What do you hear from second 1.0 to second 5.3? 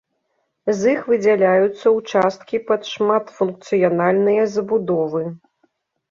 выдзяляюцца ўчасткі пад шматфункцыянальныя забудовы.